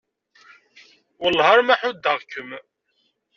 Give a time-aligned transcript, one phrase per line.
[1.21, 2.49] Wellah arma ḥudreɣ-kem.